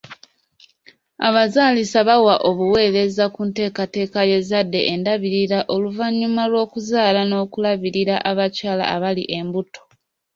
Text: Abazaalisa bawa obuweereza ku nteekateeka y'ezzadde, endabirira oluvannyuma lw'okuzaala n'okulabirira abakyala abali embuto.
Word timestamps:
Abazaalisa 1.27 1.99
bawa 2.09 2.35
obuweereza 2.49 3.25
ku 3.33 3.41
nteekateeka 3.47 4.19
y'ezzadde, 4.29 4.79
endabirira 4.93 5.59
oluvannyuma 5.73 6.43
lw'okuzaala 6.51 7.21
n'okulabirira 7.25 8.15
abakyala 8.29 8.83
abali 8.95 9.23
embuto. 9.39 9.81